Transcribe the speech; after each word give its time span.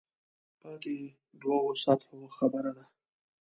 پاتې 0.59 0.95
دوو 1.41 1.63
سطحو 1.83 2.19
خبره 2.37 2.71
ده. 2.77 2.85